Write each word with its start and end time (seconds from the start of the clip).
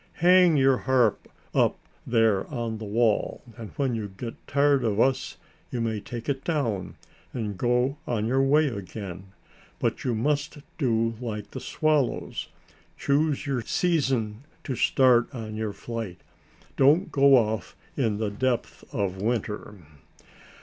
Hang 0.13 0.57
your 0.57 0.77
harp 0.89 1.27
up 1.53 1.77
there 2.07 2.47
on 2.51 2.79
the 2.79 2.85
wall 2.85 3.43
and 3.55 3.69
when 3.75 3.93
you 3.93 4.07
get 4.07 4.33
tired 4.47 4.83
of 4.83 4.99
us 4.99 5.37
you 5.69 5.79
may 5.79 5.99
take 5.99 6.27
it 6.27 6.43
down 6.43 6.95
and 7.33 7.55
go 7.55 7.99
on 8.07 8.25
your 8.25 8.41
way 8.41 8.65
again, 8.67 9.25
but 9.77 10.03
you 10.03 10.15
must 10.15 10.57
do 10.79 11.13
like 11.21 11.51
the 11.51 11.59
swallows, 11.59 12.47
choose 12.97 13.45
your 13.45 13.61
season 13.61 14.41
to 14.63 14.75
start 14.75 15.31
on 15.35 15.53
your 15.55 15.71
flight. 15.71 16.21
Don't 16.77 17.11
go 17.11 17.37
off 17.37 17.75
in 17.95 18.17
the 18.17 18.31
depth 18.31 18.83
of 18.91 19.21
winter." 19.21 19.75